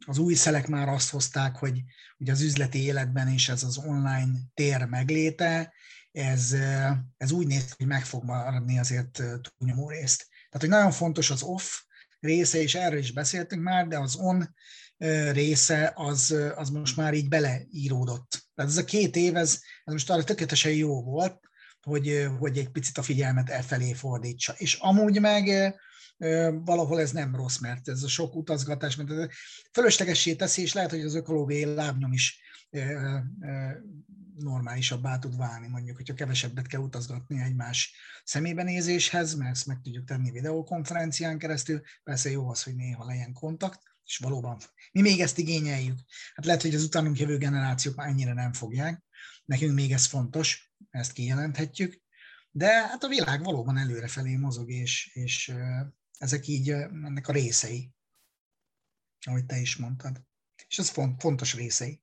[0.06, 1.84] az új szelek már azt hozták, hogy,
[2.18, 5.74] hogy az üzleti életben is ez az online tér megléte,
[6.12, 6.56] ez,
[7.18, 9.24] ez úgy néz hogy meg fog maradni azért
[9.58, 10.28] túlnyomó részt.
[10.30, 11.82] Tehát, hogy nagyon fontos az off,
[12.20, 14.56] része, és erről is beszéltünk már, de az on
[15.32, 18.48] része az, az most már így beleíródott.
[18.56, 21.40] Tehát ez a két év, ez, ez most arra tökéletesen jó volt,
[21.82, 24.54] hogy, hogy egy picit a figyelmet elfelé fordítsa.
[24.58, 25.76] És amúgy meg
[26.64, 29.34] valahol ez nem rossz, mert ez a sok utazgatás, mert
[29.72, 32.42] fölöslegessé teszi, és lehet, hogy az ökológiai lábnyom is
[34.38, 40.32] normálisabbá tud válni, mondjuk, hogyha kevesebbet kell utazgatni egymás szemébenézéshez, mert ezt meg tudjuk tenni
[40.32, 41.82] videokonferencián keresztül.
[42.04, 44.58] Persze jó az, hogy néha legyen kontakt, és valóban
[44.92, 46.00] mi még ezt igényeljük.
[46.34, 49.04] Hát lehet, hogy az utánunk jövő generációk már ennyire nem fogják.
[49.46, 52.02] Nekünk még ez fontos, ezt kijelenthetjük.
[52.52, 55.54] De hát a világ valóban előrefelé mozog, és, és
[56.20, 57.90] ezek így ennek a részei,
[59.26, 60.22] ahogy te is mondtad.
[60.68, 62.02] És ez fontos részei.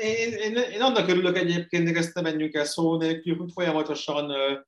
[0.00, 4.30] Én, én, én annak örülök egyébként, hogy ezt nem menjünk el szó nélkül, hogy folyamatosan
[4.30, 4.58] ö,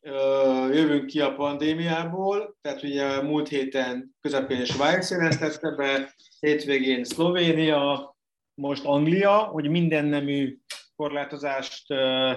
[0.00, 8.16] ö, jövünk ki a pandémiából, tehát ugye múlt héten közepén Svájc jelentette be, hétvégén Szlovénia,
[8.54, 10.58] most Anglia, hogy minden nemű
[10.96, 12.32] korlátozást ö,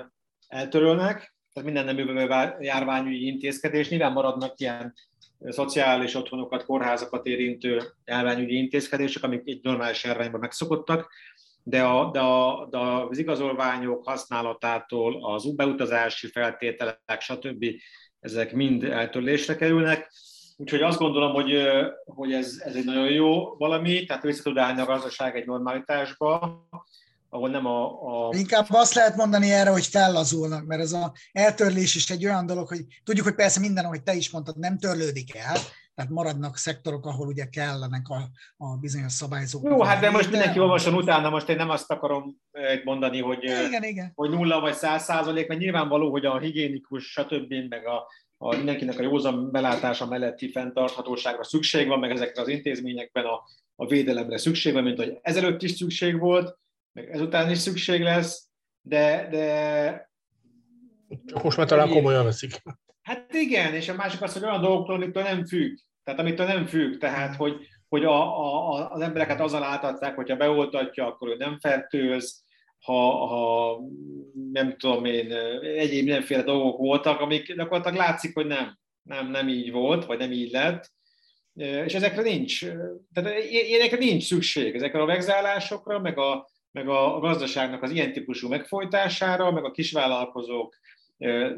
[0.48, 2.28] eltörölnek, tehát minden nemű
[2.60, 4.94] járványügyi intézkedés, nyilván maradnak ilyen
[5.48, 11.12] szociális otthonokat, kórházakat érintő járványügyi intézkedések, amik egy normális járványban megszokottak,
[11.64, 17.66] de, a, de, a, de az igazolványok használatától az beutazási feltételek, stb.
[18.20, 20.12] ezek mind eltörlésre kerülnek.
[20.58, 21.68] Úgyhogy azt gondolom, hogy,
[22.06, 26.62] hogy ez, ez egy nagyon jó valami, tehát vissza tud állni a gazdaság egy normalitásba,
[27.34, 27.86] ahol nem a,
[28.28, 28.36] a...
[28.36, 32.68] Inkább azt lehet mondani erre, hogy fellazulnak, mert ez a eltörlés is egy olyan dolog,
[32.68, 35.58] hogy tudjuk, hogy persze minden, ahogy te is mondtad, nem törlődik el,
[35.96, 39.64] tehát maradnak szektorok, ahol ugye kellenek a, a bizonyos szabályzók.
[39.64, 43.46] Jó, hát de most mindenki olvason utána, most én nem azt akarom eh, mondani, hogy,
[43.46, 44.12] eh, igen, igen.
[44.16, 47.54] hogy nulla vagy száz százalék, mert nyilvánvaló, hogy a higiénikus, stb.
[47.70, 48.08] meg a,
[48.38, 53.42] a mindenkinek a józan belátása melletti fenntarthatóságra szükség van, meg ezekre az intézményekben a,
[53.76, 56.62] a védelemre szükség van, mint hogy ezelőtt is szükség volt,
[56.94, 58.48] meg ezután is szükség lesz,
[58.82, 60.12] de, de
[61.26, 62.62] csak most már talán komolyan veszik.
[63.02, 65.78] Hát igen, és a másik az, hogy olyan dolgoktól, amitől nem függ.
[66.04, 67.56] Tehát amitől nem függ, tehát hogy,
[67.90, 72.44] hogy a, a, az embereket azzal átadták, hogyha beoltatja, akkor ő nem fertőz,
[72.80, 73.80] ha, ha
[74.52, 75.32] nem tudom én,
[75.62, 80.32] egyéb mindenféle dolgok voltak, amik gyakorlatilag látszik, hogy nem, nem, nem így volt, vagy nem
[80.32, 80.92] így lett,
[81.86, 82.66] és ezekre nincs,
[83.14, 88.50] tehát ilyenekre nincs szükség, ezekre a vegzálásokra, meg a, meg a gazdaságnak az ilyen típusú
[88.50, 90.76] megfojtására, meg a kisvállalkozók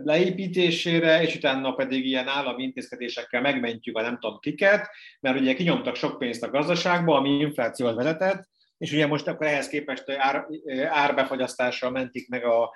[0.04, 4.90] leépítésére, és utána pedig ilyen állami intézkedésekkel megmentjük a nem tudom kiket,
[5.20, 8.48] mert ugye kinyomtak sok pénzt a gazdaságba, ami inflációt vezetett,
[8.78, 10.46] és ugye most akkor ehhez képest ár,
[10.90, 12.74] árbefagyasztással mentik meg a,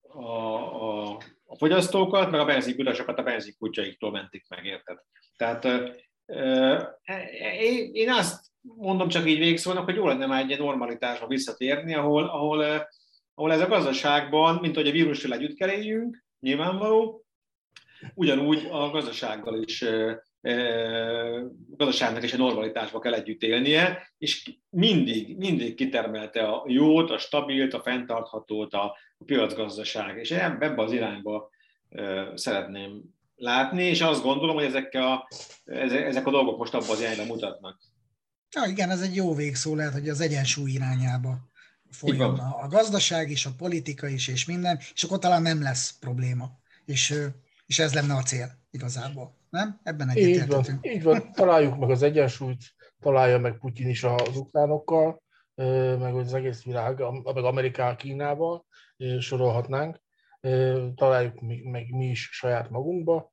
[0.00, 1.16] a, a,
[1.46, 4.98] a fogyasztókat, meg a benzinkutasokat a benzinkutyaiktól mentik meg, érted?
[5.36, 5.64] Tehát
[7.92, 8.46] én azt
[8.76, 12.86] mondom csak így végszónak, hogy jó lenne már egy ilyen normalitásba visszatérni, ahol, ahol
[13.38, 17.24] ahol ez a gazdaságban, mint hogy a vírussal együtt kell éljünk, nyilvánvaló,
[18.14, 25.74] ugyanúgy a gazdasággal is a gazdaságnak is a normalitásba kell együtt élnie, és mindig, mindig
[25.74, 28.84] kitermelte a jót, a stabilt, a fenntarthatót a,
[29.18, 30.18] a piacgazdaság.
[30.18, 31.50] És ebbe az irányba
[32.34, 33.02] szeretném
[33.36, 35.28] látni, és azt gondolom, hogy ezek a,
[35.64, 37.80] ezek a dolgok most abban az irányba mutatnak.
[38.54, 41.38] Ja, igen, ez egy jó végszó lehet, hogy az egyensúly irányába
[41.90, 45.98] folyjon a, a gazdaság is, a politika is, és minden, és akkor talán nem lesz
[45.98, 46.50] probléma.
[46.84, 47.14] És,
[47.66, 49.36] és ez lenne a cél igazából.
[49.50, 49.80] Nem?
[49.82, 50.86] Ebben egyetértetünk.
[50.86, 55.22] Így van, így van, találjuk meg az egyensúlyt, találja meg Putyin is az ukránokkal,
[55.98, 58.66] meg az egész világ, meg Amerikával, Kínával,
[59.18, 60.00] sorolhatnánk.
[60.94, 63.32] Találjuk meg mi is saját magunkba.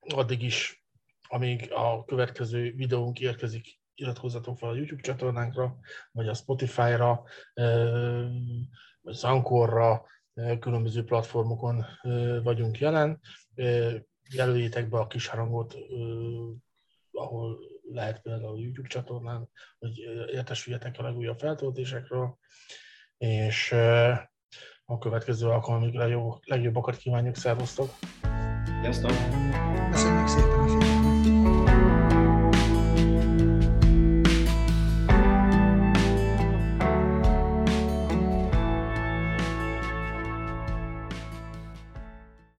[0.00, 0.85] Addig is,
[1.28, 5.76] amíg a következő videónk érkezik, iratkozzatok fel a YouTube csatornánkra,
[6.12, 7.24] vagy a Spotify-ra,
[9.00, 10.04] vagy az Ankorra,
[10.60, 11.84] különböző platformokon
[12.42, 13.20] vagyunk jelen.
[14.30, 15.76] Jelöljétek be a kis harangot,
[17.12, 17.58] ahol
[17.92, 19.48] lehet például a YouTube csatornán,
[19.78, 19.98] hogy
[20.32, 22.38] értesüljetek a legújabb feltöltésekről,
[23.18, 23.72] és
[24.84, 27.90] a következő alkalomig legjobb, legjobbakat kívánjuk, szervusztok!
[28.80, 29.55] Sziasztok!